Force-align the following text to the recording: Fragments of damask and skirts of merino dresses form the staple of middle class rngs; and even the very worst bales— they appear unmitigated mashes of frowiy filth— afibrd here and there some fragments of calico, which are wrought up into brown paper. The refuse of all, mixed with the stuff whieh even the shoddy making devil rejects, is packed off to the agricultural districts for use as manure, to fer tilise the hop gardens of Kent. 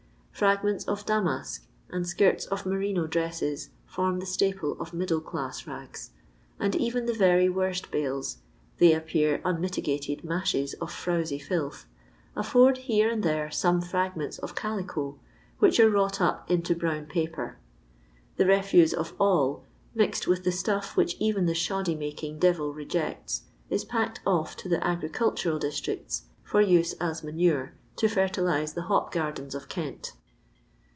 Fragments 0.31 0.85
of 0.85 1.05
damask 1.05 1.67
and 1.91 2.07
skirts 2.07 2.47
of 2.47 2.65
merino 2.65 3.05
dresses 3.05 3.69
form 3.85 4.19
the 4.19 4.25
staple 4.25 4.75
of 4.81 4.91
middle 4.91 5.21
class 5.21 5.61
rngs; 5.65 6.09
and 6.59 6.75
even 6.75 7.05
the 7.05 7.13
very 7.13 7.47
worst 7.47 7.91
bales— 7.91 8.37
they 8.79 8.91
appear 8.95 9.39
unmitigated 9.45 10.23
mashes 10.23 10.73
of 10.81 10.89
frowiy 10.91 11.39
filth— 11.39 11.85
afibrd 12.35 12.77
here 12.77 13.07
and 13.07 13.21
there 13.21 13.51
some 13.51 13.81
fragments 13.81 14.39
of 14.39 14.55
calico, 14.55 15.19
which 15.59 15.79
are 15.79 15.91
wrought 15.91 16.19
up 16.19 16.49
into 16.49 16.73
brown 16.73 17.05
paper. 17.05 17.59
The 18.37 18.47
refuse 18.47 18.95
of 18.95 19.13
all, 19.19 19.63
mixed 19.93 20.25
with 20.25 20.43
the 20.43 20.51
stuff 20.51 20.95
whieh 20.95 21.15
even 21.19 21.45
the 21.45 21.53
shoddy 21.53 21.93
making 21.93 22.39
devil 22.39 22.73
rejects, 22.73 23.43
is 23.69 23.85
packed 23.85 24.21
off 24.25 24.55
to 24.57 24.67
the 24.69 24.83
agricultural 24.83 25.59
districts 25.59 26.23
for 26.43 26.61
use 26.63 26.93
as 26.93 27.23
manure, 27.23 27.73
to 27.97 28.07
fer 28.07 28.27
tilise 28.27 28.73
the 28.73 28.83
hop 28.83 29.11
gardens 29.11 29.53
of 29.53 29.69
Kent. 29.69 30.13